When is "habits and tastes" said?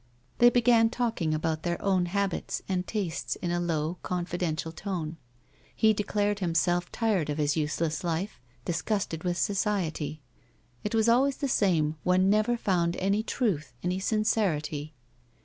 2.07-3.35